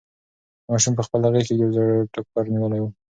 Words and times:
ماشوم 0.69 0.93
په 0.97 1.03
خپله 1.07 1.27
غېږ 1.33 1.45
کې 1.49 1.55
یو 1.61 1.69
زوړ 1.75 1.89
ټوکر 2.13 2.45
نیولی 2.53 2.79
و. 2.81 2.85